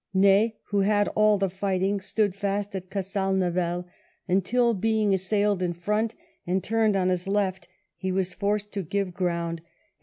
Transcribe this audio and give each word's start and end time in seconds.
Ney, 0.15 0.57
who 0.71 0.81
hud 0.81 1.09
all 1.09 1.37
the 1.37 1.47
fighting, 1.47 2.01
stood 2.01 2.33
fast 2.33 2.73
at 2.75 2.89
Casal 2.89 3.33
Navel 3.33 3.85
until, 4.27 4.73
being 4.73 5.13
assailed 5.13 5.61
in 5.61 5.73
front 5.73 6.15
and 6.47 6.63
turned 6.63 6.95
on 6.95 7.09
his 7.09 7.27
left, 7.27 7.67
he 7.97 8.11
was 8.11 8.33
forced 8.33 8.71
to 8.71 8.81
give 8.81 9.13
ground; 9.13 9.59
and 9.59 9.59
L 9.59 9.61
146 9.61 9.61
WELLINGTON 9.61 9.65
chap. 9.89 9.99